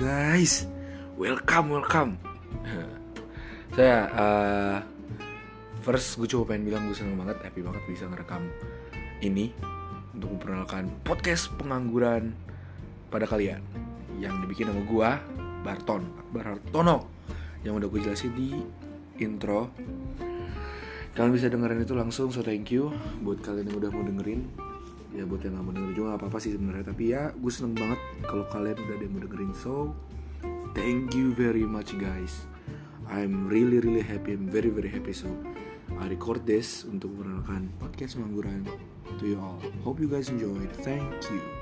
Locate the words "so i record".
35.10-36.46